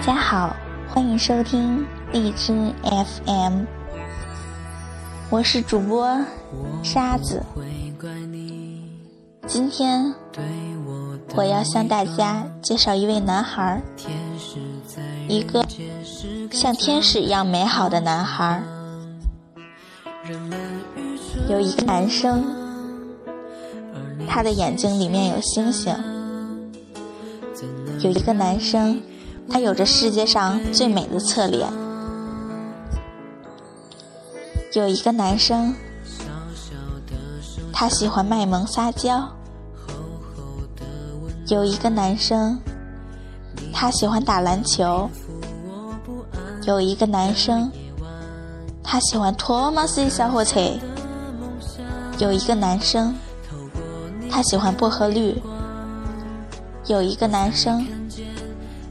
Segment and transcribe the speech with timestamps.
[0.00, 0.56] 大家好，
[0.88, 3.64] 欢迎收听荔枝 FM，
[5.28, 6.18] 我是主播
[6.82, 7.44] 沙子。
[9.46, 10.14] 今天
[11.34, 13.82] 我要向大家介绍一位男孩，
[15.28, 15.66] 一个
[16.50, 18.62] 像天使一样美好的男孩。
[21.50, 22.42] 有一个男生，
[24.26, 25.94] 他的眼睛里面有星星。
[28.00, 28.98] 有一个男生。
[29.48, 31.68] 他有着世界上最美的侧脸。
[34.74, 35.74] 有一个男生，
[37.72, 39.28] 他喜欢卖萌撒娇。
[41.48, 42.58] 有一个男生，
[43.72, 45.10] 他喜欢打篮球。
[46.64, 47.72] 有一个男生，
[48.84, 50.60] 他喜欢托马斯小火车。
[52.18, 53.12] 有一个男生，
[54.30, 55.36] 他喜欢薄荷绿。
[56.86, 57.84] 有一个男生。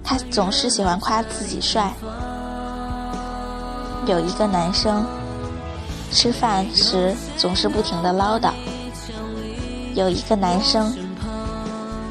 [0.09, 1.93] 他总是喜欢夸自己帅。
[4.07, 5.05] 有一个男生，
[6.11, 8.49] 吃饭时总是不停的唠叨。
[9.93, 10.97] 有一个男生，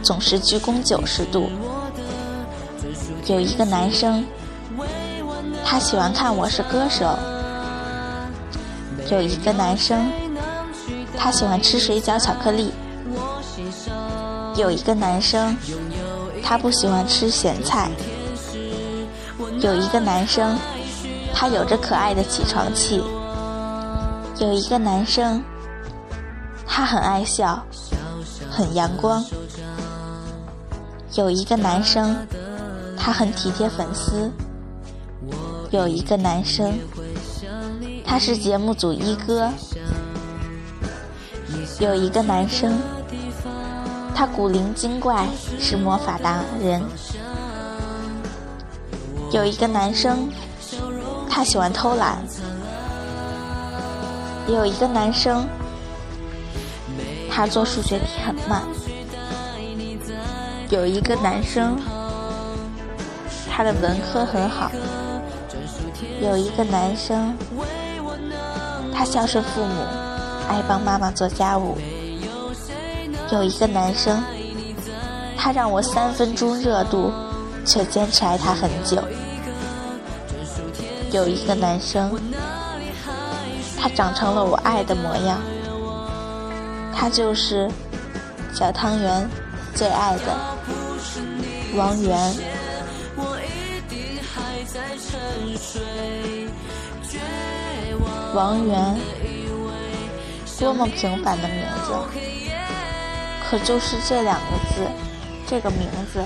[0.00, 1.50] 总是鞠躬九十度。
[3.26, 4.24] 有一个男生，
[5.64, 7.18] 他喜欢看《我是歌手》。
[9.12, 10.08] 有一个男生，
[11.16, 12.72] 他喜欢吃水饺巧克力。
[14.54, 15.56] 有一个男生。
[16.42, 17.90] 他不喜欢吃咸菜。
[19.60, 20.56] 有一个男生，
[21.34, 23.02] 他有着可爱的起床气。
[24.38, 25.42] 有一个男生，
[26.66, 27.60] 他很爱笑，
[28.50, 29.24] 很阳光。
[31.14, 32.16] 有一个男生，
[32.96, 34.30] 他很体贴粉丝。
[35.70, 36.78] 有一个男生，
[38.04, 39.50] 他是节目组一哥。
[41.80, 42.78] 有一个男生。
[44.18, 45.24] 他古灵精怪，
[45.60, 46.82] 是魔法达人。
[49.30, 50.28] 有一个男生，
[51.30, 52.18] 他喜欢偷懒。
[54.48, 55.46] 有一个男生，
[57.30, 58.64] 他做数学题很慢。
[60.68, 61.78] 有一个男生，
[63.48, 64.68] 他的文科很好。
[66.20, 67.38] 有一个男生，
[68.92, 69.80] 他孝顺父母，
[70.48, 71.78] 爱帮妈妈做家务。
[73.30, 74.22] 有一个男生，
[75.36, 77.12] 他让我三分钟热度，
[77.64, 79.02] 却坚持爱他很久。
[81.10, 82.18] 有一个男生，
[83.78, 85.38] 他长成了我爱的模样。
[86.94, 87.70] 他就是
[88.52, 89.28] 小汤圆
[89.74, 90.36] 最爱的
[91.76, 92.34] 王源。
[98.34, 98.96] 王源，
[100.58, 102.47] 多么平凡的名字。
[103.50, 104.86] 可就是这两个字，
[105.46, 106.22] 这个名字，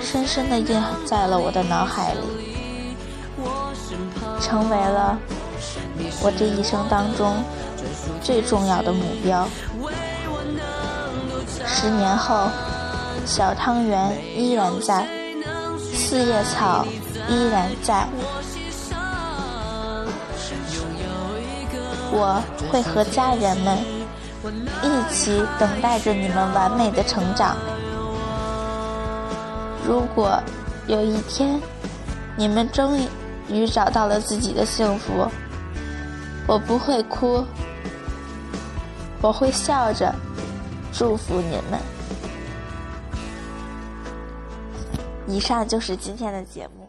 [0.00, 2.20] 深深的印在了我的脑海里，
[4.40, 5.16] 成为了
[6.20, 7.36] 我这一生当中
[8.20, 9.46] 最重要的目标。
[11.64, 12.48] 十年后，
[13.24, 15.06] 小汤圆依然在，
[15.78, 16.84] 四叶草
[17.28, 18.08] 依然在，
[22.10, 24.03] 我会和家人们。
[24.82, 27.56] 一起等待着你们完美的成长。
[29.86, 30.40] 如果
[30.86, 31.60] 有一天
[32.36, 32.98] 你们终
[33.48, 35.26] 于找到了自己的幸福，
[36.46, 37.44] 我不会哭，
[39.20, 40.14] 我会笑着
[40.92, 41.80] 祝福你们。
[45.26, 46.83] 以上就是今天的节目。